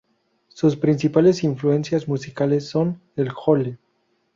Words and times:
Sus 0.47 0.75
principales 0.77 1.43
influencias 1.43 2.07
musicales 2.07 2.67
son 2.67 2.99
el 3.15 3.29
Hole. 3.45 3.77